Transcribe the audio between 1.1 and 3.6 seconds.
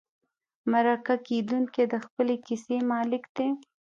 کېدونکی د خپلې کیسې مالک دی.